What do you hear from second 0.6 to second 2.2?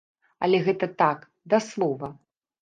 гэта так, да слова.